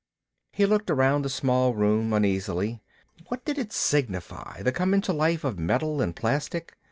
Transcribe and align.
He 0.51 0.65
looked 0.65 0.89
around 0.89 1.21
the 1.21 1.29
small 1.29 1.75
room 1.75 2.11
uneasily. 2.11 2.81
What 3.27 3.45
did 3.45 3.59
it 3.59 3.71
signify, 3.71 4.63
the 4.63 4.71
coming 4.71 5.01
to 5.01 5.13
life 5.13 5.43
of 5.43 5.59
metal 5.59 6.01
and 6.01 6.15
plastic? 6.15 6.75